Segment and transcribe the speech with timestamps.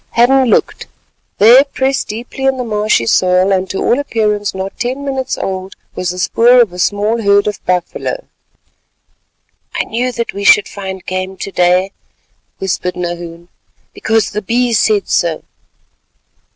[0.13, 0.87] Hadden looked;
[1.37, 5.75] there, pressed deep in the marshy soil, and to all appearance not ten minutes old,
[5.93, 8.23] was the spoor of a small herd of buffalo.
[9.75, 11.91] "I knew that we should find game to day,"
[12.57, 13.49] whispered Nahoon,
[13.93, 15.43] "because the Bee said so."